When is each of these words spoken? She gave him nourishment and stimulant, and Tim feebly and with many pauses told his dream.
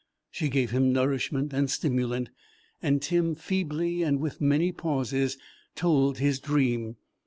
She 0.31 0.49
gave 0.49 0.71
him 0.71 0.91
nourishment 0.91 1.53
and 1.53 1.69
stimulant, 1.69 2.31
and 2.81 3.03
Tim 3.03 3.35
feebly 3.35 4.01
and 4.01 4.19
with 4.19 4.41
many 4.41 4.71
pauses 4.71 5.37
told 5.75 6.17
his 6.17 6.39
dream. 6.39 6.95